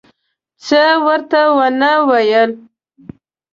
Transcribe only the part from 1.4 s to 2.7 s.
ونه ویل.